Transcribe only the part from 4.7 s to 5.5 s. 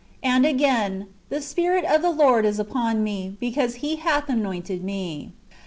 me."